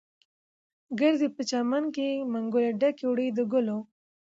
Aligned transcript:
ګرځې 0.99 1.27
په 1.35 1.41
چمن 1.49 1.83
کې، 1.95 2.09
منګول 2.31 2.65
ډکه 2.81 3.05
وړې 3.09 3.27
د 3.37 3.39
ګلو 3.51 3.79